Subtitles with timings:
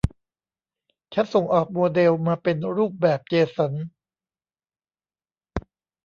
[1.13, 3.73] ฉันส่งออกโมเดลมาเป็นรูปแบบเจสัน